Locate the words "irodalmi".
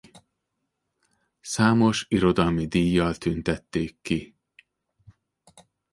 2.09-2.67